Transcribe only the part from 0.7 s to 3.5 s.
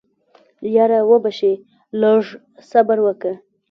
يره وبه شي لږ صبر وکه.